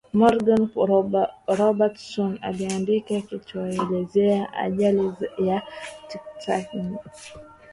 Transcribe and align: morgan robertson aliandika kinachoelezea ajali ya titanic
morgan 0.13 0.69
robertson 1.47 2.39
aliandika 2.41 3.21
kinachoelezea 3.21 4.53
ajali 4.53 5.11
ya 5.37 5.61
titanic 6.07 7.01